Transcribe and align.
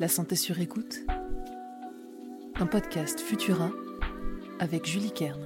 La 0.00 0.06
santé 0.06 0.36
sur 0.36 0.60
écoute. 0.60 1.00
Un 2.60 2.66
podcast 2.66 3.18
Futura 3.18 3.72
avec 4.60 4.86
Julie 4.86 5.10
Kern. 5.10 5.44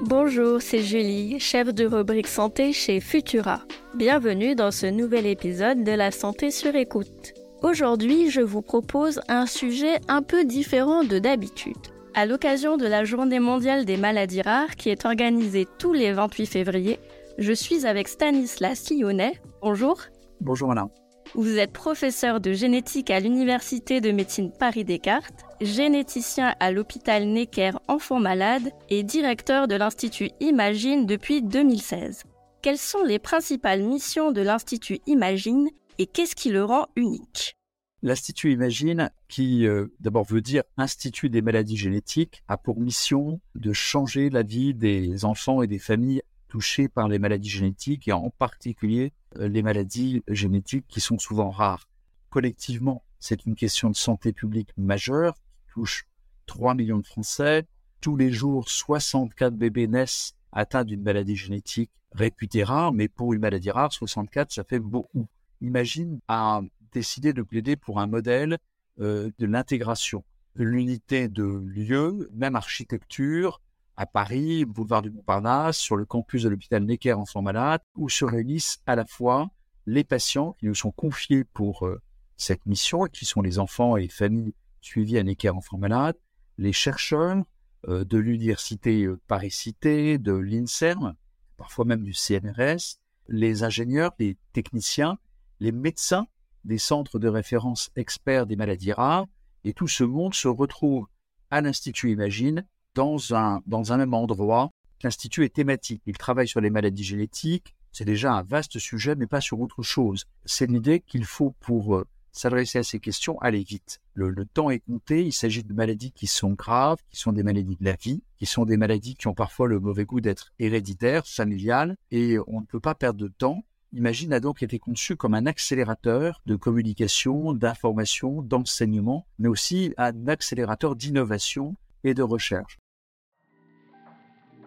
Bonjour, 0.00 0.60
c'est 0.60 0.82
Julie, 0.82 1.38
chef 1.38 1.72
de 1.72 1.86
rubrique 1.86 2.26
santé 2.26 2.72
chez 2.72 2.98
Futura. 2.98 3.60
Bienvenue 3.94 4.56
dans 4.56 4.72
ce 4.72 4.86
nouvel 4.86 5.26
épisode 5.26 5.84
de 5.84 5.92
La 5.92 6.10
santé 6.10 6.50
sur 6.50 6.74
écoute. 6.74 7.34
Aujourd'hui, 7.62 8.28
je 8.28 8.40
vous 8.40 8.62
propose 8.62 9.20
un 9.28 9.46
sujet 9.46 10.00
un 10.08 10.22
peu 10.22 10.44
différent 10.44 11.04
de 11.04 11.20
d'habitude. 11.20 11.76
À 12.14 12.26
l'occasion 12.26 12.76
de 12.76 12.86
la 12.86 13.04
Journée 13.04 13.38
mondiale 13.38 13.84
des 13.84 13.96
maladies 13.96 14.42
rares 14.42 14.74
qui 14.74 14.88
est 14.88 15.04
organisée 15.04 15.68
tous 15.78 15.92
les 15.92 16.10
28 16.10 16.46
février, 16.46 16.98
je 17.38 17.52
suis 17.52 17.86
avec 17.86 18.08
Stanislas 18.08 18.80
Sillonnet. 18.80 19.40
Bonjour. 19.62 20.00
Bonjour 20.40 20.68
madame. 20.68 20.88
Vous 21.34 21.58
êtes 21.58 21.72
professeur 21.72 22.40
de 22.40 22.52
génétique 22.52 23.10
à 23.10 23.20
l'Université 23.20 24.00
de 24.00 24.10
médecine 24.10 24.50
Paris-Descartes, 24.50 25.44
généticien 25.60 26.54
à 26.60 26.72
l'hôpital 26.72 27.26
Necker 27.26 27.72
Enfants 27.88 28.18
Malades 28.18 28.72
et 28.88 29.02
directeur 29.02 29.68
de 29.68 29.76
l'Institut 29.76 30.30
Imagine 30.40 31.04
depuis 31.06 31.42
2016. 31.42 32.24
Quelles 32.62 32.78
sont 32.78 33.04
les 33.04 33.18
principales 33.18 33.82
missions 33.82 34.32
de 34.32 34.40
l'Institut 34.40 35.00
Imagine 35.06 35.68
et 35.98 36.06
qu'est-ce 36.06 36.34
qui 36.34 36.50
le 36.50 36.64
rend 36.64 36.86
unique? 36.96 37.54
L'Institut 38.02 38.52
Imagine, 38.52 39.10
qui 39.28 39.66
euh, 39.66 39.88
d'abord 40.00 40.24
veut 40.24 40.40
dire 40.40 40.62
Institut 40.78 41.28
des 41.28 41.42
maladies 41.42 41.76
génétiques, 41.76 42.42
a 42.48 42.56
pour 42.56 42.80
mission 42.80 43.40
de 43.54 43.74
changer 43.74 44.30
la 44.30 44.42
vie 44.42 44.72
des 44.72 45.26
enfants 45.26 45.60
et 45.60 45.66
des 45.66 45.78
familles 45.78 46.22
touchés 46.50 46.88
par 46.88 47.08
les 47.08 47.18
maladies 47.18 47.48
génétiques 47.48 48.08
et 48.08 48.12
en 48.12 48.28
particulier 48.30 49.12
euh, 49.38 49.48
les 49.48 49.62
maladies 49.62 50.22
génétiques 50.28 50.86
qui 50.88 51.00
sont 51.00 51.18
souvent 51.18 51.50
rares. 51.50 51.88
Collectivement, 52.28 53.02
c'est 53.18 53.46
une 53.46 53.54
question 53.54 53.88
de 53.88 53.96
santé 53.96 54.32
publique 54.32 54.70
majeure 54.76 55.34
qui 55.34 55.72
touche 55.72 56.06
3 56.46 56.74
millions 56.74 56.98
de 56.98 57.06
Français. 57.06 57.66
Tous 58.00 58.16
les 58.16 58.32
jours, 58.32 58.68
64 58.68 59.54
bébés 59.54 59.86
naissent 59.86 60.34
atteints 60.52 60.84
d'une 60.84 61.02
maladie 61.02 61.36
génétique 61.36 61.90
réputée 62.12 62.64
rare, 62.64 62.92
mais 62.92 63.08
pour 63.08 63.32
une 63.32 63.40
maladie 63.40 63.70
rare, 63.70 63.92
64, 63.92 64.52
ça 64.52 64.64
fait 64.64 64.80
beaucoup. 64.80 65.28
Imagine 65.60 66.20
à 66.28 66.60
décidé 66.92 67.32
de 67.32 67.42
plaider 67.42 67.76
pour 67.76 68.00
un 68.00 68.08
modèle 68.08 68.58
euh, 69.00 69.30
de 69.38 69.46
l'intégration, 69.46 70.24
l'unité 70.56 71.28
de 71.28 71.44
lieu, 71.44 72.28
même 72.34 72.56
architecture, 72.56 73.60
à 74.00 74.06
Paris, 74.06 74.64
boulevard 74.64 75.02
du 75.02 75.10
Montparnasse, 75.10 75.76
sur 75.76 75.94
le 75.94 76.06
campus 76.06 76.44
de 76.44 76.48
l'hôpital 76.48 76.82
Necker 76.82 77.12
Enfants 77.12 77.42
Malades, 77.42 77.82
où 77.96 78.08
se 78.08 78.24
réunissent 78.24 78.78
à 78.86 78.96
la 78.96 79.04
fois 79.04 79.50
les 79.84 80.04
patients 80.04 80.56
qui 80.58 80.64
nous 80.64 80.74
sont 80.74 80.90
confiés 80.90 81.44
pour 81.44 81.86
euh, 81.86 82.00
cette 82.38 82.64
mission, 82.64 83.04
qui 83.12 83.26
sont 83.26 83.42
les 83.42 83.58
enfants 83.58 83.98
et 83.98 84.02
les 84.04 84.08
familles 84.08 84.54
suivis 84.80 85.18
à 85.18 85.22
Necker 85.22 85.50
Enfants 85.50 85.76
Malades, 85.76 86.16
les 86.56 86.72
chercheurs 86.72 87.44
euh, 87.88 88.06
de 88.06 88.16
l'université 88.16 89.06
Paris-Cité, 89.26 90.16
de 90.16 90.32
l'INSERM, 90.32 91.14
parfois 91.58 91.84
même 91.84 92.02
du 92.02 92.14
CNRS, 92.14 92.96
les 93.28 93.64
ingénieurs, 93.64 94.12
les 94.18 94.38
techniciens, 94.54 95.18
les 95.58 95.72
médecins 95.72 96.26
des 96.64 96.78
centres 96.78 97.18
de 97.18 97.28
référence 97.28 97.90
experts 97.96 98.46
des 98.46 98.56
maladies 98.56 98.94
rares, 98.94 99.26
et 99.64 99.74
tout 99.74 99.88
ce 99.88 100.04
monde 100.04 100.32
se 100.32 100.48
retrouve 100.48 101.06
à 101.50 101.60
l'Institut 101.60 102.12
Imagine 102.12 102.64
dans 102.94 103.34
un, 103.34 103.62
dans 103.66 103.92
un 103.92 103.96
même 103.96 104.14
endroit. 104.14 104.70
L'Institut 105.02 105.44
est 105.44 105.54
thématique. 105.54 106.02
Il 106.06 106.16
travaille 106.16 106.48
sur 106.48 106.60
les 106.60 106.70
maladies 106.70 107.04
génétiques. 107.04 107.74
C'est 107.92 108.04
déjà 108.04 108.34
un 108.34 108.42
vaste 108.42 108.78
sujet, 108.78 109.14
mais 109.14 109.26
pas 109.26 109.40
sur 109.40 109.60
autre 109.60 109.82
chose. 109.82 110.26
C'est 110.44 110.66
l'idée 110.66 111.00
qu'il 111.00 111.24
faut, 111.24 111.54
pour 111.60 111.96
euh, 111.96 112.06
s'adresser 112.32 112.78
à 112.78 112.82
ces 112.82 113.00
questions, 113.00 113.38
aller 113.40 113.64
vite. 113.64 114.00
Le, 114.14 114.30
le 114.30 114.44
temps 114.44 114.70
est 114.70 114.80
compté. 114.80 115.24
Il 115.24 115.32
s'agit 115.32 115.64
de 115.64 115.72
maladies 115.72 116.12
qui 116.12 116.26
sont 116.26 116.52
graves, 116.52 116.98
qui 117.10 117.16
sont 117.16 117.32
des 117.32 117.42
maladies 117.42 117.76
de 117.76 117.84
la 117.84 117.96
vie, 117.96 118.22
qui 118.36 118.46
sont 118.46 118.64
des 118.64 118.76
maladies 118.76 119.14
qui 119.14 119.26
ont 119.26 119.34
parfois 119.34 119.66
le 119.66 119.80
mauvais 119.80 120.04
goût 120.04 120.20
d'être 120.20 120.52
héréditaires, 120.58 121.26
familiales, 121.26 121.96
et 122.10 122.38
on 122.46 122.60
ne 122.60 122.66
peut 122.66 122.80
pas 122.80 122.94
perdre 122.94 123.20
de 123.20 123.28
temps. 123.28 123.64
Imagine 123.92 124.32
a 124.32 124.38
donc 124.38 124.62
été 124.62 124.78
conçu 124.78 125.16
comme 125.16 125.34
un 125.34 125.46
accélérateur 125.46 126.42
de 126.46 126.54
communication, 126.54 127.52
d'information, 127.54 128.40
d'enseignement, 128.40 129.26
mais 129.40 129.48
aussi 129.48 129.92
un 129.96 130.28
accélérateur 130.28 130.94
d'innovation 130.94 131.74
et 132.04 132.14
de 132.14 132.22
recherche. 132.22 132.78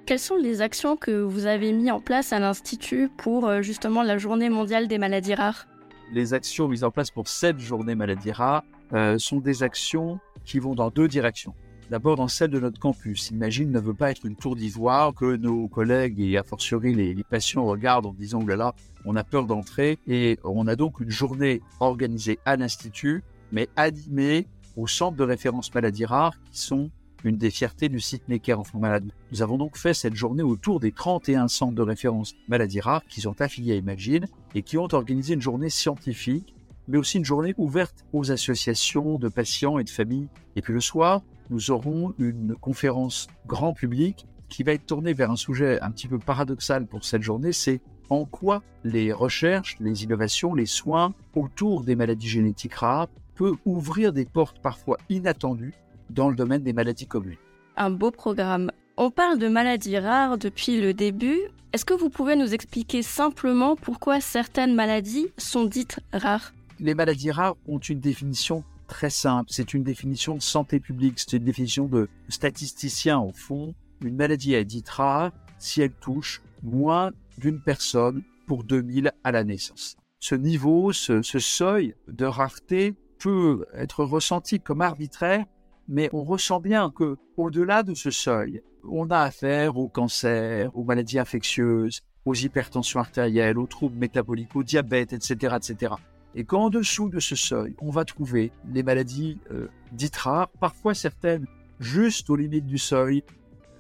Quelles 0.06 0.20
sont 0.20 0.36
les 0.36 0.60
actions 0.60 0.98
que 0.98 1.12
vous 1.22 1.46
avez 1.46 1.72
mises 1.72 1.90
en 1.90 2.02
place 2.02 2.34
à 2.34 2.40
l'Institut 2.40 3.10
pour 3.16 3.48
euh, 3.48 3.62
justement 3.62 4.04
la 4.04 4.18
journée 4.18 4.50
mondiale 4.50 4.90
des 4.90 4.98
maladies 4.98 5.34
rares? 5.34 5.66
Les 6.12 6.34
actions 6.34 6.68
mises 6.68 6.84
en 6.84 6.92
place 6.92 7.10
pour 7.10 7.30
cette 7.30 7.60
journée 7.60 7.96
maladies 7.96 8.34
rares 8.34 8.66
euh, 8.92 9.18
sont 9.18 9.40
des 9.40 9.64
actions 9.64 10.20
qui 10.44 10.60
vont 10.60 10.76
dans 10.76 10.90
deux 10.90 11.08
directions. 11.08 11.54
D'abord 11.90 12.18
dans 12.18 12.28
celle 12.28 12.50
de 12.50 12.60
notre 12.60 12.82
campus. 12.82 13.30
Imagine 13.30 13.72
ne 13.72 13.80
veut 13.80 13.94
pas 13.94 14.12
être 14.12 14.26
une 14.26 14.36
tour 14.36 14.58
d'ivoire 14.58 15.14
que 15.14 15.38
nos 15.38 15.70
collègues 15.70 16.20
et 16.20 16.38
a 16.38 16.44
fortiori 16.44 16.94
les, 16.94 17.16
patients 17.24 17.64
regardent 17.64 18.08
en 18.08 18.14
disant 18.14 18.42
oh 18.44 18.48
là 18.48 18.58
là, 18.58 18.76
on 19.06 19.16
a 19.16 19.24
peur 19.24 19.46
d'entrer 19.46 20.00
et 20.06 20.38
on 20.44 20.68
a 20.68 20.76
donc 20.76 21.00
une 21.00 21.12
journée 21.12 21.62
organisée 21.80 22.40
à 22.44 22.58
l'Institut, 22.58 23.24
mais 23.54 23.70
animée 23.78 24.48
au 24.76 24.86
centre 24.86 25.16
de 25.16 25.24
référence 25.24 25.74
maladies 25.74 26.06
rares 26.06 26.36
qui 26.52 26.60
sont 26.60 26.92
une 27.24 27.38
des 27.38 27.50
fiertés 27.50 27.90
du 27.90 28.00
site 28.00 28.28
Necker 28.28 28.54
Enfants 28.54 28.80
Malades. 28.80 29.12
Nous 29.32 29.42
avons 29.42 29.58
donc 29.58 29.78
fait 29.78 29.94
cette 29.94 30.16
journée 30.16 30.44
autour 30.44 30.80
des 30.80 30.92
31 30.92 31.48
centres 31.48 31.76
de 31.76 31.82
référence 31.82 32.36
maladies 32.48 32.82
rares 32.82 33.06
qui 33.06 33.22
sont 33.22 33.40
affiliés 33.42 33.74
à 33.74 33.78
Imagine 33.78 34.28
et 34.56 34.62
qui 34.62 34.78
ont 34.78 34.88
organisé 34.92 35.34
une 35.34 35.42
journée 35.42 35.70
scientifique, 35.70 36.54
mais 36.88 36.98
aussi 36.98 37.18
une 37.18 37.26
journée 37.26 37.54
ouverte 37.58 38.06
aux 38.14 38.32
associations 38.32 39.18
de 39.18 39.30
patients 39.30 39.80
et 39.80 39.84
de 39.84 39.90
familles. 39.90 40.28
Et 40.56 40.62
puis 40.62 40.74
le 40.74 40.82
soir, 40.82 41.22
nous 41.50 41.72
aurons 41.72 42.14
une 42.20 42.56
conférence 42.56 43.28
grand 43.48 43.74
public 43.74 44.26
qui 44.50 44.64
va 44.64 44.74
être 44.74 44.86
tournée 44.86 45.14
vers 45.14 45.32
un 45.32 45.36
sujet 45.36 45.80
un 45.82 45.92
petit 45.92 46.08
peu 46.08 46.20
paradoxal 46.20 46.86
pour 46.86 47.04
cette 47.06 47.24
journée, 47.24 47.54
c'est 47.54 47.82
en 48.10 48.26
quoi 48.26 48.62
les 48.84 49.12
recherches, 49.12 49.78
les 49.80 50.04
innovations, 50.04 50.54
les 50.54 50.66
soins 50.66 51.14
autour 51.36 51.84
des 51.84 51.96
maladies 51.96 52.28
génétiques 52.28 52.76
rares 52.76 53.08
peuvent 53.36 53.58
ouvrir 53.66 54.14
des 54.14 54.26
portes 54.26 54.62
parfois 54.62 54.98
inattendues 55.10 55.74
dans 56.14 56.30
le 56.30 56.36
domaine 56.36 56.64
des 56.64 56.74
maladies 56.74 57.08
communes. 57.08 57.38
Un 57.76 57.90
beau 57.90 58.12
programme. 58.12 58.72
On 58.98 59.10
parle 59.10 59.40
de 59.40 59.48
maladies 59.48 59.98
rares 59.98 60.38
depuis 60.38 60.80
le 60.80 60.94
début. 60.94 61.40
Est-ce 61.74 61.86
que 61.86 61.96
vous 61.96 62.10
pouvez 62.10 62.36
nous 62.36 62.54
expliquer 62.54 63.02
simplement 63.02 63.76
pourquoi 63.76 64.22
certaines 64.22 64.76
maladies 64.76 65.28
sont 65.38 65.66
dites 65.66 66.00
rares? 66.14 66.54
Les 66.80 66.94
maladies 66.94 67.32
rares 67.32 67.56
ont 67.68 67.80
une 67.80 68.00
définition 68.00 68.64
très 68.88 69.10
simple. 69.10 69.50
C'est 69.52 69.74
une 69.74 69.84
définition 69.84 70.36
de 70.36 70.42
santé 70.42 70.80
publique. 70.80 71.16
C'est 71.18 71.38
une 71.38 71.46
définition 71.46 71.88
de 71.88 72.10
statisticien 72.30 73.20
au 73.20 73.32
fond. 73.32 73.74
Une 74.02 74.16
maladie 74.16 74.54
est 74.54 74.66
dite 74.66 74.90
rare 74.90 75.32
si 75.58 75.82
elle 75.82 75.94
touche 75.94 76.42
moins 76.62 77.12
d'une 77.40 77.60
personne 77.60 78.22
pour 78.46 78.64
2000 78.64 79.12
à 79.24 79.32
la 79.32 79.44
naissance. 79.44 79.98
Ce 80.20 80.36
niveau, 80.36 80.92
ce, 80.92 81.22
ce 81.22 81.40
seuil 81.40 81.96
de 82.08 82.26
rareté 82.26 82.94
peut 83.18 83.66
être 83.74 84.04
ressenti 84.04 84.60
comme 84.60 84.82
arbitraire 84.82 85.46
mais 85.88 86.10
on 86.14 86.24
ressent 86.24 86.60
bien 86.60 86.92
que 86.92 87.18
au-delà 87.38 87.84
de 87.84 87.94
ce 87.94 88.12
seuil, 88.12 88.62
on 88.90 89.10
a 89.10 89.20
affaire 89.20 89.78
au 89.78 89.88
cancer, 89.88 90.76
aux 90.76 90.84
maladies 90.84 91.20
infectieuses, 91.20 92.02
aux 92.26 92.34
hypertensions 92.34 93.00
artérielles, 93.00 93.58
aux 93.58 93.68
troubles 93.68 93.98
métaboliques, 93.98 94.56
au 94.56 94.64
diabète, 94.64 95.14
etc., 95.14 95.56
etc. 95.58 95.94
Et 96.36 96.46
qu'en 96.46 96.70
dessous 96.70 97.10
de 97.10 97.20
ce 97.20 97.36
seuil, 97.36 97.76
on 97.80 97.90
va 97.90 98.06
trouver 98.06 98.52
les 98.72 98.84
maladies 98.84 99.38
euh, 99.52 99.68
dites 99.92 100.16
rares, 100.16 100.50
parfois 100.60 100.94
certaines 100.94 101.46
juste 101.80 102.30
aux 102.30 102.36
limites 102.36 102.66
du 102.66 102.78
seuil, 102.78 103.24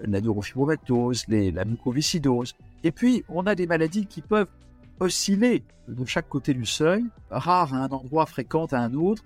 la 0.03 0.21
neurofibromatose, 0.21 1.25
la 1.27 1.65
mucoviscidose. 1.65 2.53
Et 2.83 2.91
puis, 2.91 3.23
on 3.29 3.47
a 3.47 3.55
des 3.55 3.65
maladies 3.65 4.05
qui 4.05 4.21
peuvent 4.21 4.49
osciller 4.99 5.63
de 5.87 6.05
chaque 6.05 6.29
côté 6.29 6.53
du 6.53 6.65
seuil, 6.65 7.05
rares 7.29 7.73
à 7.73 7.77
un 7.77 7.89
endroit, 7.89 8.25
fréquentes 8.25 8.73
à 8.73 8.79
un 8.79 8.93
autre, 8.93 9.23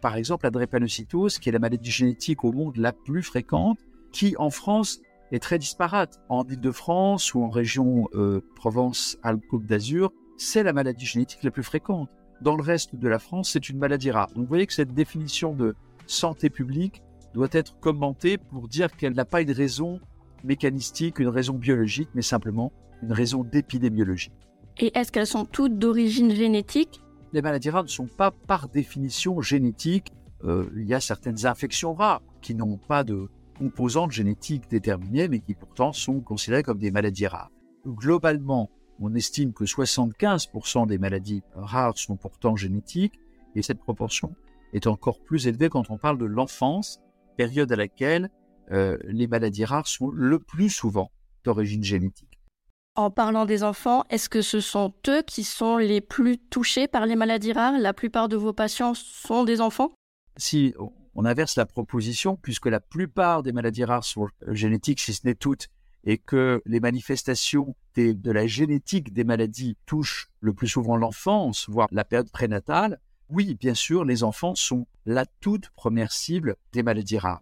par 0.00 0.16
exemple 0.16 0.46
la 0.46 0.50
drépanocytose, 0.50 1.38
qui 1.38 1.48
est 1.48 1.52
la 1.52 1.58
maladie 1.58 1.90
génétique 1.90 2.44
au 2.44 2.52
monde 2.52 2.76
la 2.76 2.92
plus 2.92 3.22
fréquente, 3.22 3.78
qui 4.12 4.34
en 4.38 4.50
France 4.50 5.00
est 5.32 5.38
très 5.38 5.58
disparate. 5.58 6.20
En 6.28 6.44
Ile-de-France 6.44 7.34
ou 7.34 7.42
en 7.42 7.50
région 7.50 8.08
euh, 8.14 8.40
Provence-Alpes-Côte 8.56 9.66
d'Azur, 9.66 10.12
c'est 10.36 10.62
la 10.62 10.72
maladie 10.72 11.06
génétique 11.06 11.42
la 11.42 11.50
plus 11.50 11.62
fréquente. 11.62 12.08
Dans 12.40 12.56
le 12.56 12.62
reste 12.62 12.96
de 12.96 13.08
la 13.08 13.18
France, 13.18 13.50
c'est 13.52 13.68
une 13.68 13.78
maladie 13.78 14.10
rare. 14.10 14.28
Donc 14.28 14.44
vous 14.44 14.48
voyez 14.48 14.66
que 14.66 14.72
cette 14.72 14.94
définition 14.94 15.52
de 15.54 15.74
santé 16.06 16.50
publique 16.50 17.02
doit 17.34 17.48
être 17.52 17.78
commentée 17.78 18.38
pour 18.38 18.66
dire 18.66 18.96
qu'elle 18.96 19.14
n'a 19.14 19.24
pas 19.24 19.42
une 19.42 19.52
raison 19.52 20.00
mécanistique, 20.42 21.18
une 21.18 21.28
raison 21.28 21.52
biologique, 21.54 22.08
mais 22.14 22.22
simplement 22.22 22.72
une 23.02 23.12
raison 23.12 23.44
d'épidémiologie. 23.44 24.32
Et 24.78 24.96
est-ce 24.98 25.12
qu'elles 25.12 25.26
sont 25.26 25.44
toutes 25.44 25.78
d'origine 25.78 26.34
génétique? 26.34 27.00
Les 27.32 27.42
maladies 27.42 27.70
rares 27.70 27.84
ne 27.84 27.88
sont 27.88 28.06
pas 28.06 28.30
par 28.30 28.68
définition 28.68 29.40
génétiques. 29.40 30.12
Euh, 30.44 30.68
il 30.76 30.86
y 30.86 30.94
a 30.94 31.00
certaines 31.00 31.46
infections 31.46 31.94
rares 31.94 32.22
qui 32.40 32.54
n'ont 32.54 32.78
pas 32.78 33.04
de 33.04 33.28
composantes 33.58 34.12
génétiques 34.12 34.68
déterminées, 34.70 35.28
mais 35.28 35.40
qui 35.40 35.54
pourtant 35.54 35.92
sont 35.92 36.20
considérées 36.20 36.62
comme 36.62 36.78
des 36.78 36.90
maladies 36.90 37.26
rares. 37.26 37.50
Globalement, 37.86 38.70
On 39.02 39.14
estime 39.14 39.54
que 39.54 39.64
75% 39.64 40.86
des 40.86 40.98
maladies 40.98 41.42
rares 41.54 41.96
sont 41.96 42.16
pourtant 42.16 42.54
génétiques 42.54 43.18
et 43.54 43.62
cette 43.62 43.78
proportion 43.78 44.34
est 44.74 44.86
encore 44.86 45.20
plus 45.22 45.46
élevée 45.46 45.70
quand 45.70 45.90
on 45.90 45.96
parle 45.96 46.18
de 46.18 46.26
l'enfance, 46.26 47.00
période 47.38 47.72
à 47.72 47.76
laquelle 47.76 48.28
euh, 48.72 48.98
les 49.04 49.26
maladies 49.26 49.64
rares 49.64 49.88
sont 49.88 50.10
le 50.10 50.38
plus 50.38 50.68
souvent 50.68 51.10
d'origine 51.44 51.82
génétique. 51.82 52.29
En 53.00 53.10
parlant 53.10 53.46
des 53.46 53.62
enfants, 53.62 54.04
est-ce 54.10 54.28
que 54.28 54.42
ce 54.42 54.60
sont 54.60 54.92
eux 55.08 55.22
qui 55.22 55.42
sont 55.42 55.78
les 55.78 56.02
plus 56.02 56.36
touchés 56.36 56.86
par 56.86 57.06
les 57.06 57.16
maladies 57.16 57.54
rares? 57.54 57.78
La 57.78 57.94
plupart 57.94 58.28
de 58.28 58.36
vos 58.36 58.52
patients 58.52 58.92
sont 58.92 59.44
des 59.44 59.62
enfants? 59.62 59.90
Si 60.36 60.74
on 61.14 61.24
inverse 61.24 61.56
la 61.56 61.64
proposition, 61.64 62.36
puisque 62.36 62.66
la 62.66 62.78
plupart 62.78 63.42
des 63.42 63.52
maladies 63.52 63.84
rares 63.84 64.04
sont 64.04 64.28
génétiques, 64.48 65.00
si 65.00 65.14
ce 65.14 65.26
n'est 65.26 65.34
toutes, 65.34 65.68
et 66.04 66.18
que 66.18 66.60
les 66.66 66.78
manifestations 66.78 67.74
de 67.96 68.30
la 68.30 68.46
génétique 68.46 69.14
des 69.14 69.24
maladies 69.24 69.78
touchent 69.86 70.28
le 70.40 70.52
plus 70.52 70.68
souvent 70.68 70.96
l'enfance, 70.96 71.70
voire 71.70 71.88
la 71.92 72.04
période 72.04 72.30
prénatale, 72.30 73.00
oui, 73.30 73.54
bien 73.54 73.72
sûr, 73.72 74.04
les 74.04 74.24
enfants 74.24 74.54
sont 74.54 74.86
la 75.06 75.24
toute 75.24 75.70
première 75.70 76.12
cible 76.12 76.56
des 76.74 76.82
maladies 76.82 77.16
rares. 77.16 77.40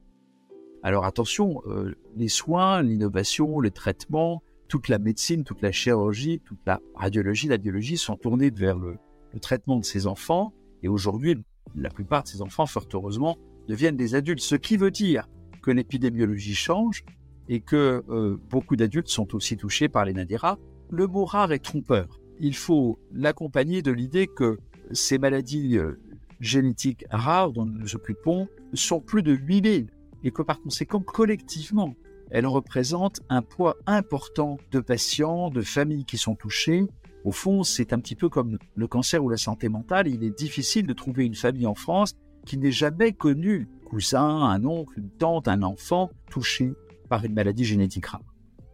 Alors 0.85 1.05
attention, 1.05 1.63
euh, 1.67 1.97
les 2.15 2.29
soins, 2.29 2.81
l'innovation, 2.81 3.59
les 3.59 3.73
traitements, 3.73 4.41
toute 4.69 4.89
la 4.89 4.99
médecine, 4.99 5.45
toute 5.45 5.63
la 5.63 5.73
chirurgie, 5.73 6.41
toute 6.45 6.61
la 6.67 6.81
radiologie, 6.95 7.49
la 7.49 7.59
biologie 7.59 7.97
sont 7.97 8.17
tournés 8.17 8.51
vers 8.51 8.79
le, 8.79 8.99
traitement 9.41 9.79
de 9.79 9.85
ces 9.85 10.07
enfants. 10.07 10.53
Et 10.83 10.89
aujourd'hui, 10.89 11.37
la 11.75 11.91
plupart 11.91 12.23
de 12.23 12.29
ces 12.29 12.43
enfants, 12.43 12.67
fort 12.67 12.87
heureusement, 12.93 13.37
deviennent 13.67 13.97
des 13.97 14.15
adultes. 14.15 14.41
Ce 14.41 14.55
qui 14.55 14.77
veut 14.77 14.91
dire 14.91 15.29
que 15.63 15.71
l'épidémiologie 15.71 16.55
change 16.55 17.05
et 17.49 17.61
que 17.61 18.03
euh, 18.09 18.37
beaucoup 18.51 18.77
d'adultes 18.77 19.09
sont 19.09 19.35
aussi 19.35 19.57
touchés 19.57 19.89
par 19.89 20.05
les 20.05 20.13
NADIRA. 20.13 20.59
Le 20.91 21.07
mot 21.07 21.25
rare 21.25 21.53
est 21.53 21.59
trompeur. 21.59 22.21
Il 22.41 22.55
faut 22.55 22.99
l'accompagner 23.13 23.83
de 23.83 23.91
l'idée 23.91 24.27
que 24.27 24.59
ces 24.93 25.19
maladies 25.19 25.79
euh, 25.79 25.99
génétiques 26.41 27.05
rares 27.11 27.53
dont 27.53 27.65
nous 27.65 27.79
nous 27.79 27.97
occupons 27.97 28.49
sont 28.75 29.01
plus 29.01 29.23
de 29.23 29.33
8000 29.33 29.89
et 30.25 30.31
que 30.31 30.43
par 30.43 30.61
conséquent, 30.61 31.01
collectivement, 31.01 31.95
elles 32.31 32.47
représentent 32.47 33.21
un 33.29 33.43
poids 33.43 33.77
important 33.87 34.59
de 34.71 34.81
patients, 34.81 35.51
de 35.51 35.63
familles 35.63 36.05
qui 36.05 36.19
sont 36.19 36.35
touchées. 36.35 36.87
Au 37.25 37.33
fond, 37.33 37.63
c'est 37.63 37.93
un 37.93 37.99
petit 37.99 38.15
peu 38.15 38.29
comme 38.29 38.59
le 38.75 38.87
cancer 38.87 39.23
ou 39.23 39.29
la 39.29 39.37
santé 39.37 39.69
mentale. 39.69 40.09
Il 40.09 40.23
est 40.25 40.37
difficile 40.37 40.87
de 40.87 40.93
trouver 40.93 41.25
une 41.25 41.35
famille 41.35 41.67
en 41.67 41.75
France 41.75 42.15
qui 42.47 42.59
n'ait 42.59 42.73
jamais 42.73 43.13
connu 43.13 43.69
cousin, 43.87 44.43
un 44.43 44.65
oncle, 44.65 44.99
une 44.99 45.11
tante, 45.11 45.49
un 45.49 45.63
enfant 45.63 46.11
touché 46.31 46.73
par 47.09 47.25
une 47.25 47.35
maladie 47.35 47.65
génétique 47.65 48.07
rare. 48.07 48.23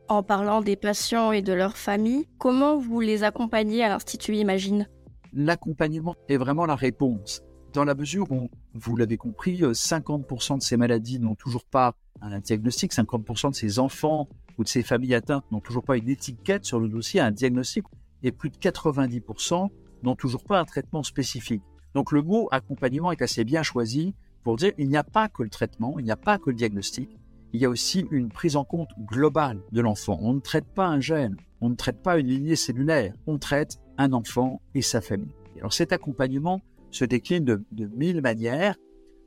En 0.08 0.22
parlant 0.22 0.60
des 0.60 0.76
patients 0.76 1.32
et 1.32 1.40
de 1.40 1.52
leurs 1.52 1.76
familles, 1.76 2.26
comment 2.38 2.76
vous 2.76 3.00
les 3.00 3.24
accompagnez 3.24 3.82
à 3.82 3.88
l'Institut 3.88 4.36
Imagine? 4.36 4.88
L'accompagnement 5.32 6.14
est 6.28 6.36
vraiment 6.36 6.66
la 6.66 6.76
réponse 6.76 7.42
dans 7.74 7.84
la 7.84 7.94
mesure 7.94 8.30
où, 8.30 8.48
vous 8.72 8.96
l'avez 8.96 9.16
compris, 9.16 9.60
50% 9.60 10.52
euh, 10.52 10.56
de 10.58 10.62
ces 10.62 10.76
maladies 10.76 11.18
n'ont 11.18 11.34
toujours 11.34 11.64
pas 11.64 11.96
un 12.20 12.38
diagnostic, 12.38 12.92
50% 12.92 13.50
de 13.50 13.54
ces 13.54 13.78
enfants 13.78 14.28
ou 14.58 14.64
de 14.64 14.68
ces 14.68 14.82
familles 14.82 15.14
atteintes 15.14 15.44
n'ont 15.50 15.60
toujours 15.60 15.84
pas 15.84 15.96
une 15.96 16.08
étiquette 16.08 16.64
sur 16.64 16.80
le 16.80 16.88
dossier, 16.88 17.20
un 17.20 17.30
diagnostic, 17.30 17.84
et 18.22 18.32
plus 18.32 18.50
de 18.50 18.56
90% 18.56 19.68
n'ont 20.02 20.16
toujours 20.16 20.44
pas 20.44 20.58
un 20.58 20.64
traitement 20.64 21.02
spécifique. 21.02 21.62
Donc 21.94 22.12
le 22.12 22.22
mot 22.22 22.48
accompagnement 22.50 23.12
est 23.12 23.22
assez 23.22 23.44
bien 23.44 23.62
choisi 23.62 24.14
pour 24.42 24.56
dire 24.56 24.72
il 24.78 24.88
n'y 24.88 24.96
a 24.96 25.04
pas 25.04 25.28
que 25.28 25.42
le 25.42 25.50
traitement, 25.50 25.98
il 25.98 26.04
n'y 26.04 26.10
a 26.10 26.16
pas 26.16 26.38
que 26.38 26.50
le 26.50 26.56
diagnostic, 26.56 27.08
il 27.52 27.60
y 27.60 27.64
a 27.64 27.68
aussi 27.68 28.06
une 28.10 28.30
prise 28.30 28.56
en 28.56 28.64
compte 28.64 28.90
globale 28.98 29.60
de 29.70 29.80
l'enfant. 29.80 30.18
On 30.20 30.34
ne 30.34 30.40
traite 30.40 30.66
pas 30.74 30.86
un 30.86 31.00
gène, 31.00 31.36
on 31.60 31.68
ne 31.68 31.76
traite 31.76 32.02
pas 32.02 32.18
une 32.18 32.26
lignée 32.26 32.56
cellulaire, 32.56 33.14
on 33.26 33.38
traite 33.38 33.78
un 33.96 34.12
enfant 34.12 34.60
et 34.74 34.82
sa 34.82 35.00
famille. 35.00 35.34
Alors 35.56 35.72
cet 35.72 35.92
accompagnement, 35.92 36.60
se 36.94 37.04
décline 37.04 37.44
de, 37.44 37.64
mille 37.96 38.20
manières, 38.22 38.76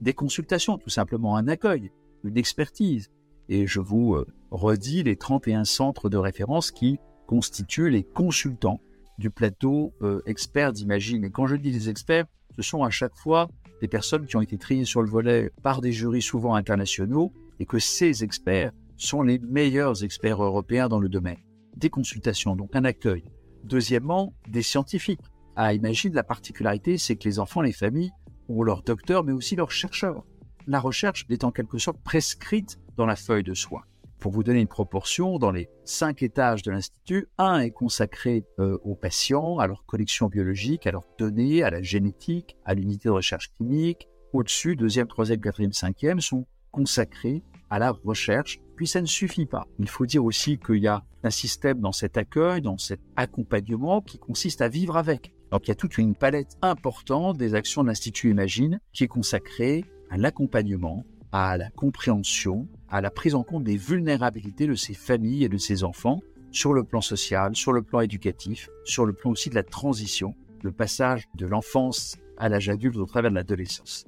des 0.02 0.14
consultations, 0.14 0.78
tout 0.78 0.90
simplement 0.90 1.36
un 1.36 1.48
accueil, 1.48 1.92
une 2.24 2.38
expertise. 2.38 3.10
Et 3.50 3.68
je 3.68 3.80
vous 3.80 4.16
euh, 4.16 4.28
redis 4.52 5.04
les 5.04 5.16
31 5.16 5.64
centres 5.64 6.10
de 6.10 6.18
référence 6.18 6.72
qui 6.72 7.00
constituent 7.28 7.90
les 7.90 8.04
consultants 8.04 8.82
du 9.18 9.30
plateau 9.30 9.94
euh, 10.02 10.22
experts 10.26 10.74
d'Imagine. 10.74 11.24
Et 11.24 11.32
quand 11.32 11.48
je 11.48 11.56
dis 11.56 11.72
les 11.72 11.90
experts, 11.90 12.26
ce 12.56 12.62
sont 12.62 12.84
à 12.84 12.90
chaque 12.90 13.16
fois 13.16 13.50
des 13.82 13.88
personnes 13.88 14.26
qui 14.26 14.36
ont 14.36 14.42
été 14.42 14.58
triées 14.58 14.86
sur 14.86 15.02
le 15.02 15.10
volet 15.10 15.52
par 15.64 15.82
des 15.82 15.92
jurys 15.92 16.22
souvent 16.22 16.56
internationaux 16.56 17.32
et 17.60 17.66
que 17.66 17.80
ces 17.80 18.24
experts 18.24 18.72
sont 18.98 19.22
les 19.22 19.40
meilleurs 19.40 20.04
experts 20.04 20.42
européens 20.42 20.90
dans 20.90 21.00
le 21.00 21.10
domaine. 21.10 21.38
Des 21.76 21.90
consultations, 21.90 22.56
donc 22.56 22.76
un 22.76 22.86
accueil. 22.86 23.24
Deuxièmement, 23.64 24.34
des 24.48 24.64
scientifiques 24.64 25.22
à 25.56 25.74
Imagine, 25.74 26.14
la 26.14 26.24
particularité, 26.24 26.98
c'est 26.98 27.16
que 27.16 27.28
les 27.28 27.40
enfants, 27.40 27.62
les 27.62 27.72
familles 27.72 28.12
ont 28.48 28.64
leur 28.64 28.84
docteur, 28.84 29.24
mais 29.24 29.34
aussi 29.34 29.56
leur 29.56 29.72
chercheur. 29.72 30.24
La 30.70 30.82
recherche 30.82 31.26
est 31.30 31.46
en 31.46 31.52
quelque 31.52 31.78
sorte 31.78 31.98
prescrite 32.04 32.78
dans 32.98 33.06
la 33.06 33.16
feuille 33.16 33.44
de 33.44 33.54
soins. 33.54 33.84
Pour 34.20 34.34
vous 34.34 34.44
donner 34.44 34.60
une 34.60 34.68
proportion, 34.68 35.40
dans 35.40 35.52
les 35.52 35.70
cinq 35.86 36.22
étages 36.24 36.62
de 36.62 36.72
l'Institut, 36.72 37.30
un 37.38 37.60
est 37.60 37.72
consacré 37.72 38.44
euh, 38.60 38.78
aux 38.84 38.96
patients, 38.96 39.60
à 39.60 39.68
leur 39.68 39.86
collection 39.86 40.28
biologique, 40.28 40.86
à 40.86 40.92
leurs 40.92 41.08
données, 41.18 41.64
à 41.64 41.70
la 41.70 41.82
génétique, 41.82 42.58
à 42.66 42.74
l'unité 42.74 43.08
de 43.08 43.14
recherche 43.14 43.54
clinique. 43.54 44.10
Au-dessus, 44.34 44.76
deuxième, 44.76 45.08
troisième, 45.08 45.40
quatrième, 45.40 45.72
cinquième 45.72 46.20
sont 46.20 46.46
consacrés 46.72 47.44
à 47.70 47.80
la 47.80 47.92
recherche. 47.92 48.60
Puis 48.76 48.88
ça 48.88 49.00
ne 49.00 49.06
suffit 49.06 49.46
pas. 49.46 49.68
Il 49.80 49.88
faut 49.88 50.06
dire 50.06 50.26
aussi 50.26 50.60
qu'il 50.60 50.84
y 50.84 50.88
a 50.88 51.02
un 51.24 51.30
système 51.30 51.80
dans 51.80 51.94
cet 51.94 52.18
accueil, 52.18 52.62
dans 52.62 52.78
cet 52.78 53.00
accompagnement 53.16 54.02
qui 54.02 54.18
consiste 54.18 54.62
à 54.62 54.68
vivre 54.68 54.98
avec. 54.98 55.34
Donc 55.50 55.66
il 55.66 55.70
y 55.70 55.72
a 55.72 55.76
toute 55.76 55.98
une 55.98 56.14
palette 56.14 56.58
importante 56.62 57.38
des 57.38 57.56
actions 57.56 57.84
de 57.84 57.88
l'Institut 57.88 58.32
Imagine 58.32 58.82
qui 58.92 59.06
est 59.06 59.08
consacrée 59.08 59.86
à 60.10 60.18
l'accompagnement, 60.18 61.06
à 61.32 61.58
la 61.58 61.70
compréhension, 61.70 62.68
à 62.90 63.02
la 63.02 63.12
prise 63.12 63.36
en 63.36 63.44
compte 63.44 63.64
des 63.64 63.78
vulnérabilités 63.78 64.68
de 64.68 64.76
ces 64.76 64.94
familles 64.94 65.44
et 65.44 65.50
de 65.50 65.58
ces 65.58 65.84
enfants 65.84 66.22
sur 66.52 66.74
le 66.74 66.84
plan 66.84 67.02
social, 67.02 67.56
sur 67.56 67.74
le 67.74 67.82
plan 67.82 68.00
éducatif, 68.00 68.70
sur 68.86 69.06
le 69.06 69.14
plan 69.14 69.32
aussi 69.32 69.50
de 69.50 69.56
la 69.56 69.64
transition, 69.64 70.36
le 70.64 70.72
passage 70.72 71.28
de 71.36 71.46
l'enfance 71.46 72.16
à 72.38 72.50
l'âge 72.50 72.70
adulte 72.70 72.98
au 72.98 73.06
travers 73.06 73.32
de 73.32 73.36
l'adolescence. 73.36 74.06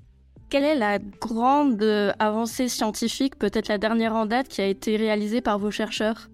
Quelle 0.50 0.64
est 0.64 0.76
la 0.76 0.98
grande 0.98 1.84
avancée 2.18 2.70
scientifique, 2.70 3.38
peut-être 3.38 3.68
la 3.68 3.78
dernière 3.78 4.16
en 4.16 4.26
date, 4.26 4.48
qui 4.48 4.62
a 4.62 4.68
été 4.68 4.98
réalisée 4.98 5.42
par 5.42 5.60
vos 5.60 5.70
chercheurs? 5.70 6.30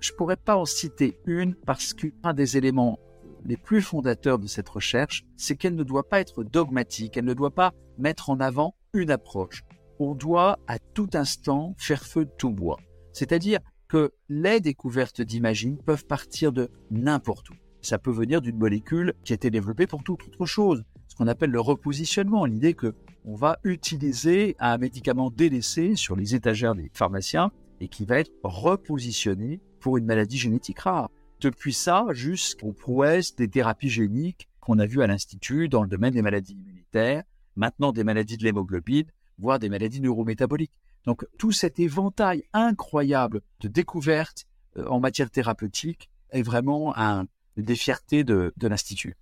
Je 0.00 0.12
ne 0.12 0.16
pourrais 0.16 0.36
pas 0.36 0.56
en 0.56 0.64
citer 0.64 1.18
une 1.26 1.54
parce 1.54 1.92
qu'un 1.92 2.32
des 2.32 2.56
éléments 2.56 2.98
les 3.44 3.56
plus 3.56 3.82
fondateurs 3.82 4.38
de 4.38 4.46
cette 4.46 4.68
recherche, 4.68 5.24
c'est 5.36 5.56
qu'elle 5.56 5.74
ne 5.74 5.82
doit 5.82 6.08
pas 6.08 6.20
être 6.20 6.44
dogmatique, 6.44 7.16
elle 7.16 7.24
ne 7.24 7.34
doit 7.34 7.54
pas 7.54 7.72
mettre 7.98 8.30
en 8.30 8.40
avant 8.40 8.74
une 8.94 9.10
approche. 9.10 9.64
On 9.98 10.14
doit 10.14 10.58
à 10.66 10.78
tout 10.78 11.10
instant 11.14 11.74
faire 11.78 12.04
feu 12.04 12.24
de 12.24 12.30
tout 12.38 12.50
bois. 12.50 12.78
C'est-à-dire 13.12 13.60
que 13.88 14.12
les 14.28 14.60
découvertes 14.60 15.22
d'imagine 15.22 15.78
peuvent 15.78 16.06
partir 16.06 16.52
de 16.52 16.70
n'importe 16.90 17.50
où. 17.50 17.54
Ça 17.80 17.98
peut 17.98 18.12
venir 18.12 18.40
d'une 18.40 18.58
molécule 18.58 19.14
qui 19.24 19.32
a 19.32 19.36
été 19.36 19.50
développée 19.50 19.86
pour 19.86 20.02
toute 20.02 20.26
autre 20.26 20.46
chose, 20.46 20.84
ce 21.08 21.16
qu'on 21.16 21.26
appelle 21.26 21.50
le 21.50 21.60
repositionnement, 21.60 22.44
l'idée 22.44 22.74
que 22.74 22.94
on 23.24 23.34
va 23.34 23.58
utiliser 23.64 24.56
un 24.58 24.78
médicament 24.78 25.30
délaissé 25.30 25.94
sur 25.96 26.16
les 26.16 26.34
étagères 26.34 26.74
des 26.74 26.90
pharmaciens 26.94 27.50
et 27.80 27.88
qui 27.88 28.04
va 28.04 28.18
être 28.18 28.32
repositionné 28.42 29.60
pour 29.80 29.96
une 29.96 30.06
maladie 30.06 30.38
génétique 30.38 30.80
rare. 30.80 31.10
Depuis 31.40 31.72
ça 31.72 32.06
jusqu'aux 32.10 32.72
prouesses 32.72 33.36
des 33.36 33.48
thérapies 33.48 33.88
géniques 33.88 34.48
qu'on 34.60 34.78
a 34.78 34.86
vues 34.86 35.02
à 35.02 35.06
l'Institut 35.06 35.68
dans 35.68 35.82
le 35.82 35.88
domaine 35.88 36.14
des 36.14 36.22
maladies 36.22 36.54
immunitaires, 36.54 37.22
maintenant 37.58 37.92
des 37.92 38.04
maladies 38.04 38.38
de 38.38 38.44
l'hémoglobine, 38.44 39.06
voire 39.38 39.58
des 39.58 39.68
maladies 39.68 40.00
neurométaboliques. 40.00 40.72
Donc 41.04 41.26
tout 41.38 41.52
cet 41.52 41.78
éventail 41.78 42.44
incroyable 42.54 43.42
de 43.60 43.68
découvertes 43.68 44.46
euh, 44.78 44.86
en 44.86 45.00
matière 45.00 45.30
thérapeutique 45.30 46.08
est 46.30 46.42
vraiment 46.42 46.96
un, 46.96 47.26
des 47.56 47.76
fiertés 47.76 48.24
de, 48.24 48.54
de 48.56 48.68
l'Institut. 48.68 49.16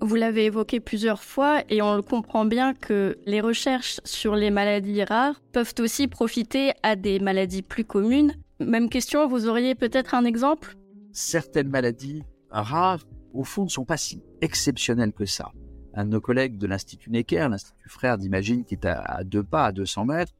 Vous 0.00 0.14
l'avez 0.14 0.46
évoqué 0.46 0.78
plusieurs 0.78 1.22
fois 1.22 1.62
et 1.68 1.82
on 1.82 1.96
le 1.96 2.02
comprend 2.02 2.44
bien 2.44 2.74
que 2.74 3.18
les 3.26 3.40
recherches 3.40 4.00
sur 4.04 4.34
les 4.34 4.50
maladies 4.50 5.04
rares 5.04 5.40
peuvent 5.52 5.74
aussi 5.78 6.08
profiter 6.08 6.72
à 6.82 6.96
des 6.96 7.18
maladies 7.18 7.62
plus 7.62 7.84
communes 7.84 8.36
même 8.64 8.88
question, 8.88 9.26
vous 9.26 9.48
auriez 9.48 9.74
peut-être 9.74 10.14
un 10.14 10.24
exemple? 10.24 10.76
Certaines 11.12 11.68
maladies 11.68 12.22
rares, 12.50 13.04
au 13.32 13.44
fond, 13.44 13.64
ne 13.64 13.68
sont 13.68 13.84
pas 13.84 13.96
si 13.96 14.22
exceptionnelles 14.40 15.12
que 15.12 15.26
ça. 15.26 15.52
Un 15.94 16.04
de 16.06 16.10
nos 16.10 16.20
collègues 16.20 16.58
de 16.58 16.66
l'Institut 16.66 17.10
Necker, 17.10 17.48
l'Institut 17.50 17.88
Frère 17.88 18.18
d'Imagine, 18.18 18.64
qui 18.64 18.74
est 18.74 18.86
à, 18.86 19.22
deux 19.24 19.42
pas, 19.42 19.66
à 19.66 19.72
200 19.72 20.06
mètres, 20.06 20.32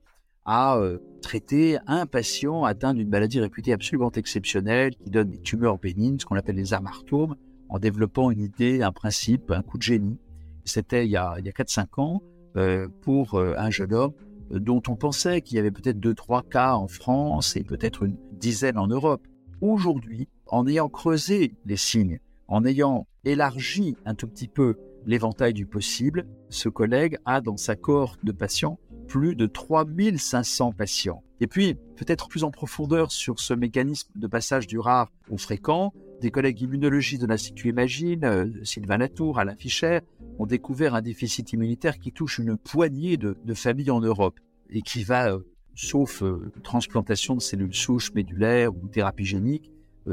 a 0.45 0.77
euh, 0.79 0.99
traité 1.21 1.79
un 1.87 2.07
patient 2.07 2.65
atteint 2.65 2.95
d'une 2.95 3.09
maladie 3.09 3.41
réputée 3.41 3.73
absolument 3.73 4.11
exceptionnelle, 4.11 4.95
qui 4.97 5.11
donne 5.11 5.31
des 5.31 5.39
tumeurs 5.39 5.79
bénignes, 5.79 6.19
ce 6.19 6.27
qu'on 6.27 6.37
appelle 6.37 6.57
les 6.57 6.75
amartomes, 6.75 7.37
en 7.69 7.79
développant 7.79 8.31
une 8.31 8.41
idée, 8.41 8.83
un 8.83 8.93
principe, 8.93 9.51
un 9.51 9.63
coup 9.63 9.79
de 9.79 9.83
génie. 9.83 10.19
C'était 10.65 11.07
il 11.07 11.11
y 11.11 11.17
a, 11.17 11.31
a 11.31 11.41
4-5 11.41 12.01
ans, 12.01 12.23
euh, 12.57 12.89
pour 13.01 13.35
euh, 13.35 13.55
un 13.57 13.71
jeune 13.71 13.95
homme 13.95 14.13
dont 14.51 14.83
on 14.87 14.95
pensait 14.95 15.41
qu'il 15.41 15.57
y 15.57 15.59
avait 15.59 15.71
peut-être 15.71 15.99
deux, 15.99 16.13
trois 16.13 16.43
cas 16.43 16.75
en 16.75 16.87
France 16.87 17.57
et 17.57 17.65
peut-être 17.65 18.03
une 18.03 18.19
dizaine 18.33 18.77
en 18.77 18.87
Europe. 18.87 19.27
aujourd'hui, 19.63 20.29
en 20.47 20.67
ayant 20.67 20.91
creusé 20.91 21.55
les 21.65 21.79
signes, 21.79 22.21
en 22.49 22.67
ayant 22.67 23.07
élargi 23.25 23.97
un 24.05 24.15
tout 24.15 24.27
petit 24.27 24.49
peu 24.49 24.77
l'éventail 25.07 25.53
du 25.53 25.67
possible, 25.67 26.27
ce 26.49 26.69
collègue 26.69 27.19
a 27.25 27.41
dans 27.41 27.57
sa 27.57 27.77
cohorte 27.77 28.25
de 28.25 28.33
patients 28.33 28.79
plus 29.09 29.35
de 29.37 29.47
3500 29.47 30.73
patients. 30.73 31.23
Et 31.41 31.47
puis, 31.47 31.75
peut-être 31.97 32.29
plus 32.29 32.45
en 32.45 32.51
profondeur 32.51 33.11
sur 33.13 33.41
ce 33.41 33.53
mécanisme 33.53 34.11
de 34.15 34.27
passage 34.27 34.67
du 34.67 34.79
rare 34.79 35.11
au 35.29 35.37
fréquent, 35.37 35.93
des 36.21 36.31
collègues 36.31 36.61
immunologistes 36.63 37.21
de 37.21 37.27
l'Institut 37.27 37.69
Imagine, 37.69 38.25
euh, 38.25 38.47
Sylvain 38.63 38.97
Latour, 38.97 39.41
Alain 39.41 39.57
Fischer, 39.57 40.01
ont 40.39 40.47
découvert 40.47 40.95
un 40.95 41.03
déficit 41.03 41.53
immunitaire 41.53 41.99
qui 41.99 42.13
touche 42.13 42.39
une 42.39 42.57
poignée 42.57 43.17
de, 43.17 43.37
familles 43.55 43.91
en 43.91 44.01
Europe 44.01 44.39
et 44.71 44.83
qui 44.83 45.03
va, 45.03 45.33
euh, 45.33 45.41
sauf 45.75 46.23
euh, 46.23 46.53
transplantation 46.63 47.35
de 47.35 47.43
cellules 47.43 47.75
souches 47.75 48.15
médulaires 48.15 48.73
ou 48.75 48.87
thérapie 48.87 49.25
génique, 49.25 49.71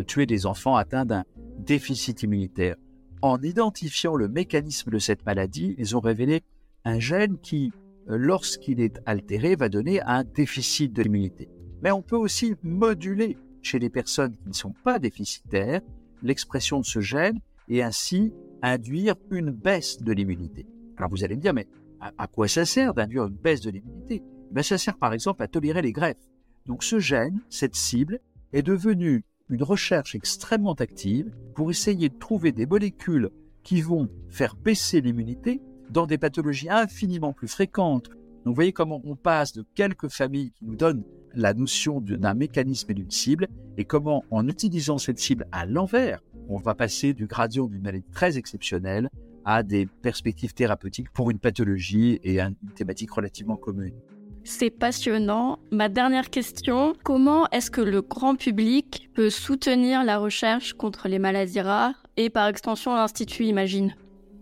tuer 0.07 0.25
des 0.25 0.45
enfants 0.45 0.75
atteints 0.75 1.05
d'un 1.05 1.23
déficit 1.57 2.21
immunitaire. 2.23 2.75
En 3.21 3.41
identifiant 3.41 4.15
le 4.15 4.29
mécanisme 4.29 4.91
de 4.91 4.99
cette 4.99 5.25
maladie, 5.25 5.75
ils 5.77 5.97
ont 5.97 5.99
révélé 5.99 6.41
un 6.85 6.99
gène 6.99 7.37
qui, 7.37 7.73
lorsqu'il 8.07 8.79
est 8.79 8.99
altéré, 9.05 9.57
va 9.57 9.67
donner 9.67 10.01
un 10.01 10.23
déficit 10.23 10.93
de 10.93 11.03
l'immunité. 11.03 11.49
Mais 11.81 11.91
on 11.91 12.01
peut 12.01 12.15
aussi 12.15 12.55
moduler 12.63 13.37
chez 13.61 13.77
les 13.77 13.89
personnes 13.89 14.37
qui 14.37 14.47
ne 14.47 14.53
sont 14.53 14.73
pas 14.85 14.99
déficitaires 14.99 15.81
l'expression 16.23 16.79
de 16.79 16.85
ce 16.85 17.01
gène 17.01 17.39
et 17.67 17.83
ainsi 17.83 18.33
induire 18.61 19.15
une 19.31 19.51
baisse 19.51 20.01
de 20.01 20.13
l'immunité. 20.13 20.65
Alors 20.97 21.09
vous 21.09 21.23
allez 21.23 21.35
me 21.35 21.41
dire, 21.41 21.53
mais 21.53 21.67
à, 21.99 22.27
quoi 22.27 22.47
ça 22.47 22.65
sert 22.65 22.93
d'induire 22.93 23.25
une 23.25 23.35
baisse 23.35 23.61
de 23.61 23.69
l'immunité? 23.69 24.23
Ben, 24.51 24.63
Ça 24.63 24.77
sert 24.77 24.97
par 24.97 25.13
exemple 25.13 25.43
à 25.43 25.47
tolérer 25.47 25.81
les 25.81 25.91
greffes. 25.91 26.29
Donc 26.65 26.83
ce 26.83 26.99
gène, 26.99 27.41
cette 27.49 27.75
cible, 27.75 28.19
est 28.53 28.61
devenu 28.61 29.23
une 29.49 29.63
recherche 29.63 30.15
extrêmement 30.15 30.73
active 30.73 31.31
pour 31.55 31.71
essayer 31.71 32.09
de 32.09 32.17
trouver 32.17 32.51
des 32.51 32.65
molécules 32.65 33.29
qui 33.63 33.81
vont 33.81 34.09
faire 34.29 34.55
baisser 34.55 35.01
l'immunité 35.01 35.61
dans 35.89 36.05
des 36.05 36.17
pathologies 36.17 36.69
infiniment 36.69 37.33
plus 37.33 37.47
fréquentes. 37.47 38.09
Donc 38.09 38.53
vous 38.53 38.55
voyez 38.55 38.73
comment 38.73 39.01
on 39.03 39.15
passe 39.15 39.53
de 39.53 39.65
quelques 39.75 40.09
familles 40.09 40.51
qui 40.51 40.65
nous 40.65 40.75
donnent 40.75 41.03
la 41.33 41.53
notion 41.53 42.01
d'un 42.01 42.33
mécanisme 42.33 42.91
et 42.91 42.93
d'une 42.93 43.11
cible 43.11 43.47
et 43.77 43.85
comment 43.85 44.23
en 44.31 44.47
utilisant 44.47 44.97
cette 44.97 45.19
cible 45.19 45.47
à 45.51 45.65
l'envers, 45.65 46.23
on 46.47 46.57
va 46.57 46.73
passer 46.73 47.13
du 47.13 47.27
gradient 47.27 47.67
d'une 47.67 47.81
maladie 47.81 48.09
très 48.11 48.37
exceptionnelle 48.37 49.09
à 49.45 49.63
des 49.63 49.85
perspectives 49.85 50.53
thérapeutiques 50.53 51.11
pour 51.11 51.31
une 51.31 51.39
pathologie 51.39 52.19
et 52.23 52.39
une 52.39 52.55
thématique 52.75 53.11
relativement 53.11 53.57
commune. 53.57 53.93
C'est 54.43 54.69
passionnant. 54.69 55.59
Ma 55.71 55.89
dernière 55.89 56.29
question, 56.29 56.93
comment 57.03 57.47
est-ce 57.49 57.69
que 57.69 57.81
le 57.81 58.01
grand 58.01 58.35
public 58.35 59.09
peut 59.13 59.29
soutenir 59.29 60.03
la 60.03 60.17
recherche 60.17 60.73
contre 60.73 61.07
les 61.07 61.19
maladies 61.19 61.61
rares 61.61 62.03
et 62.17 62.29
par 62.29 62.47
extension 62.47 62.95
l'Institut 62.95 63.45
Imagine? 63.45 63.95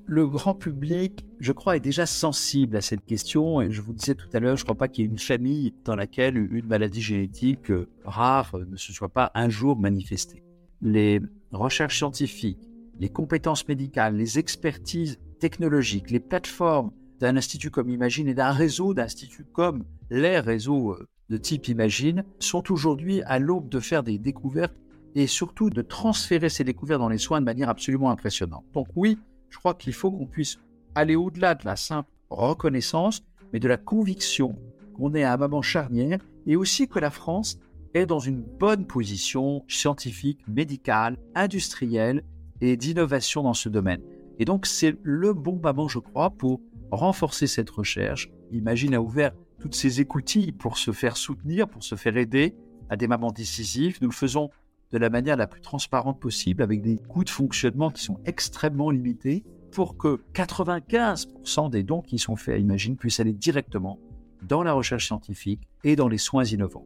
Le 0.05 0.25
grand 0.25 0.53
public, 0.53 1.25
je 1.39 1.51
crois, 1.51 1.75
est 1.75 1.81
déjà 1.81 2.05
sensible 2.05 2.77
à 2.77 2.81
cette 2.81 3.05
question. 3.05 3.59
Et 3.61 3.71
je 3.71 3.81
vous 3.81 3.91
disais 3.93 4.15
tout 4.15 4.29
à 4.31 4.39
l'heure, 4.39 4.55
je 4.55 4.61
ne 4.61 4.65
crois 4.65 4.77
pas 4.77 4.87
qu'il 4.87 5.03
y 5.03 5.07
ait 5.07 5.11
une 5.11 5.19
famille 5.19 5.73
dans 5.83 5.95
laquelle 5.95 6.37
une 6.37 6.65
maladie 6.65 7.01
génétique 7.01 7.71
rare 8.05 8.55
ne 8.57 8.77
se 8.77 8.93
soit 8.93 9.09
pas 9.09 9.31
un 9.35 9.49
jour 9.49 9.77
manifestée. 9.77 10.43
Les 10.81 11.19
recherches 11.51 11.97
scientifiques, 11.97 12.69
les 12.99 13.09
compétences 13.09 13.67
médicales, 13.67 14.15
les 14.15 14.39
expertises 14.39 15.19
technologiques, 15.39 16.09
les 16.09 16.21
plateformes 16.21 16.91
d'un 17.19 17.37
institut 17.37 17.71
comme 17.71 17.89
Imagine 17.89 18.27
et 18.27 18.33
d'un 18.33 18.51
réseau 18.51 18.93
d'instituts 18.93 19.45
comme 19.51 19.83
les 20.09 20.39
réseaux 20.39 20.91
euh, 20.91 21.07
de 21.29 21.37
type 21.37 21.67
Imagine 21.67 22.23
sont 22.39 22.71
aujourd'hui 22.71 23.21
à 23.23 23.39
l'aube 23.39 23.69
de 23.69 23.79
faire 23.79 24.03
des 24.03 24.17
découvertes 24.17 24.75
et 25.15 25.27
surtout 25.27 25.69
de 25.69 25.81
transférer 25.81 26.49
ces 26.49 26.63
découvertes 26.63 27.01
dans 27.01 27.09
les 27.09 27.17
soins 27.17 27.39
de 27.39 27.45
manière 27.45 27.69
absolument 27.69 28.11
impressionnante. 28.11 28.65
Donc 28.73 28.87
oui, 28.95 29.17
je 29.49 29.57
crois 29.57 29.73
qu'il 29.73 29.93
faut 29.93 30.11
qu'on 30.11 30.27
puisse 30.27 30.59
aller 30.95 31.15
au-delà 31.15 31.55
de 31.55 31.65
la 31.65 31.75
simple 31.75 32.09
reconnaissance, 32.29 33.23
mais 33.51 33.59
de 33.59 33.67
la 33.67 33.77
conviction 33.77 34.57
qu'on 34.95 35.13
est 35.15 35.23
à 35.23 35.33
un 35.33 35.37
moment 35.37 35.61
charnière 35.61 36.19
et 36.45 36.55
aussi 36.55 36.87
que 36.87 36.99
la 36.99 37.09
France 37.09 37.59
est 37.93 38.05
dans 38.05 38.19
une 38.19 38.41
bonne 38.41 38.85
position 38.85 39.63
scientifique, 39.67 40.39
médicale, 40.47 41.17
industrielle 41.35 42.23
et 42.61 42.77
d'innovation 42.77 43.43
dans 43.43 43.53
ce 43.53 43.69
domaine. 43.69 44.01
Et 44.39 44.45
donc 44.45 44.65
c'est 44.65 44.95
le 45.03 45.33
bon 45.33 45.59
moment, 45.61 45.87
je 45.87 45.99
crois, 45.99 46.29
pour 46.29 46.61
renforcer 46.91 47.47
cette 47.47 47.69
recherche. 47.69 48.29
Imagine 48.51 48.95
a 48.95 49.01
ouvert 49.01 49.33
toutes 49.59 49.75
ces 49.75 50.01
écoutilles 50.01 50.51
pour 50.51 50.77
se 50.77 50.91
faire 50.91 51.17
soutenir, 51.17 51.67
pour 51.67 51.83
se 51.83 51.95
faire 51.95 52.17
aider 52.17 52.55
à 52.89 52.95
des 52.95 53.07
moments 53.07 53.31
décisifs. 53.31 53.99
Nous 54.01 54.09
le 54.09 54.13
faisons 54.13 54.49
de 54.91 54.97
la 54.97 55.09
manière 55.09 55.35
la 55.35 55.47
plus 55.47 55.61
transparente 55.61 56.19
possible, 56.19 56.63
avec 56.63 56.81
des 56.81 56.97
coûts 56.97 57.23
de 57.23 57.29
fonctionnement 57.29 57.89
qui 57.89 58.03
sont 58.03 58.19
extrêmement 58.25 58.89
limités, 58.89 59.43
pour 59.71 59.97
que 59.97 60.21
95% 60.33 61.69
des 61.69 61.83
dons 61.83 62.01
qui 62.01 62.19
sont 62.19 62.35
faits 62.35 62.55
à 62.55 62.57
Imagine 62.57 62.95
puissent 62.95 63.19
aller 63.19 63.33
directement 63.33 63.99
dans 64.41 64.63
la 64.63 64.73
recherche 64.73 65.07
scientifique 65.07 65.67
et 65.83 65.95
dans 65.95 66.07
les 66.07 66.17
soins 66.17 66.45
innovants. 66.45 66.85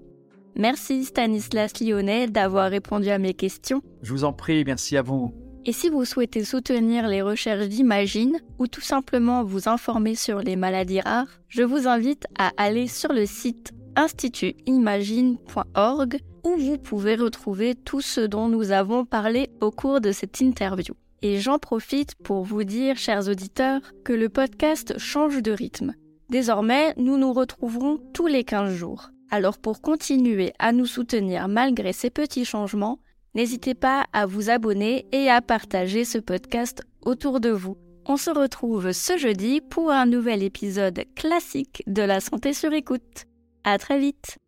Merci 0.55 1.05
Stanislas 1.05 1.79
Lyonnais 1.79 2.27
d'avoir 2.27 2.69
répondu 2.69 3.09
à 3.09 3.19
mes 3.19 3.33
questions. 3.33 3.81
Je 4.01 4.11
vous 4.11 4.23
en 4.23 4.33
prie, 4.33 4.63
merci 4.65 4.97
à 4.97 5.01
vous. 5.01 5.33
Et 5.63 5.73
si 5.73 5.89
vous 5.89 6.05
souhaitez 6.05 6.43
soutenir 6.43 7.07
les 7.07 7.21
recherches 7.21 7.67
d'Imagine 7.67 8.39
ou 8.57 8.65
tout 8.65 8.81
simplement 8.81 9.43
vous 9.43 9.69
informer 9.69 10.15
sur 10.15 10.39
les 10.39 10.55
maladies 10.55 11.01
rares, 11.01 11.27
je 11.49 11.61
vous 11.61 11.87
invite 11.87 12.25
à 12.37 12.51
aller 12.57 12.87
sur 12.87 13.13
le 13.13 13.27
site 13.27 13.71
institutimagine.org 13.95 16.17
où 16.43 16.55
vous 16.57 16.79
pouvez 16.79 17.13
retrouver 17.15 17.75
tout 17.75 18.01
ce 18.01 18.21
dont 18.21 18.47
nous 18.47 18.71
avons 18.71 19.05
parlé 19.05 19.51
au 19.61 19.69
cours 19.69 20.01
de 20.01 20.11
cette 20.11 20.41
interview. 20.41 20.95
Et 21.21 21.39
j'en 21.39 21.59
profite 21.59 22.15
pour 22.15 22.43
vous 22.43 22.63
dire, 22.63 22.97
chers 22.97 23.29
auditeurs, 23.29 23.81
que 24.03 24.13
le 24.13 24.29
podcast 24.29 24.97
change 24.97 25.43
de 25.43 25.51
rythme. 25.51 25.93
Désormais, 26.29 26.95
nous 26.97 27.17
nous 27.17 27.33
retrouverons 27.33 27.99
tous 28.13 28.25
les 28.25 28.43
15 28.43 28.73
jours. 28.73 29.11
Alors 29.29 29.59
pour 29.59 29.81
continuer 29.81 30.53
à 30.57 30.71
nous 30.71 30.87
soutenir 30.87 31.47
malgré 31.47 31.93
ces 31.93 32.09
petits 32.09 32.45
changements, 32.45 32.97
n'hésitez 33.35 33.73
pas 33.73 34.05
à 34.13 34.25
vous 34.25 34.49
abonner 34.49 35.05
et 35.11 35.29
à 35.29 35.41
partager 35.41 36.05
ce 36.05 36.17
podcast 36.17 36.83
autour 37.03 37.39
de 37.39 37.49
vous. 37.49 37.77
On 38.05 38.17
se 38.17 38.31
retrouve 38.31 38.91
ce 38.91 39.17
jeudi 39.17 39.61
pour 39.61 39.91
un 39.91 40.05
nouvel 40.05 40.43
épisode 40.43 41.03
classique 41.15 41.83
de 41.87 42.01
la 42.01 42.19
santé 42.19 42.53
sur 42.53 42.73
écoute. 42.73 43.25
À 43.63 43.77
très 43.77 43.99
vite! 43.99 44.40